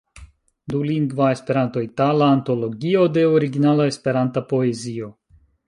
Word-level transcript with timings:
Dulingva 0.75 1.27
Esperanto-itala 1.33 2.29
antologio 2.37 3.05
de 3.19 3.27
originala 3.35 3.87
Esperanta 3.93 4.47
poezio. 4.55 5.15